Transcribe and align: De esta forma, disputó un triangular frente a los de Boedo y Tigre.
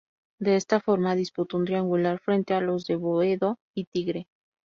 De 0.39 0.55
esta 0.55 0.79
forma, 0.79 1.13
disputó 1.13 1.57
un 1.57 1.65
triangular 1.65 2.17
frente 2.17 2.55
a 2.55 2.59
los 2.59 2.87
de 2.87 2.95
Boedo 2.95 3.59
y 3.75 3.85
Tigre. 3.85 4.25